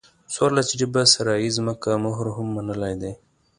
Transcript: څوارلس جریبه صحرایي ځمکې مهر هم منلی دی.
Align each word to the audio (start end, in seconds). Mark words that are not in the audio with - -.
څوارلس 0.33 0.67
جریبه 0.79 1.01
صحرایي 1.13 1.49
ځمکې 1.57 1.91
مهر 2.05 2.25
هم 2.35 2.47
منلی 2.55 2.93
دی. 3.01 3.11